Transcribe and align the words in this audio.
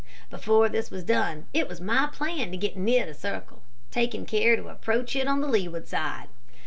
Before 0.31 0.67
this 0.67 0.89
was 0.89 1.03
done 1.03 1.45
it 1.53 1.67
was 1.67 1.79
my 1.79 2.09
plan 2.11 2.49
to 2.49 2.57
get 2.57 2.75
near 2.75 3.05
the 3.05 3.13
circle, 3.13 3.61
taking 3.91 4.25
care 4.25 4.55
to 4.55 4.69
approach 4.69 5.15
it 5.15 5.27
on 5.27 5.41
the 5.41 5.47
leeward 5.47 5.87
side. 5.87 6.29